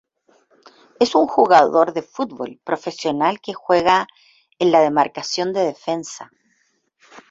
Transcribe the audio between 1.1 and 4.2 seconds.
un jugador de fútbol profesional que juega